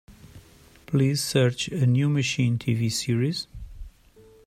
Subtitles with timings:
[0.87, 3.45] Please search A New Machine TV series.